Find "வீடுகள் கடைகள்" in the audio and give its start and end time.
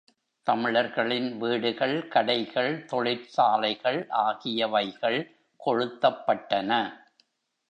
1.37-2.85